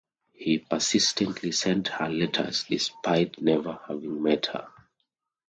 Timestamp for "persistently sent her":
0.57-2.09